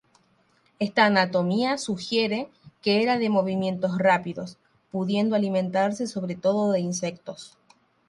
[0.79, 2.49] Esta anatomía sugiere
[2.81, 4.57] que era de movimientos rápidos,
[4.91, 7.55] pudiendo alimentarse sobre todo de insectos.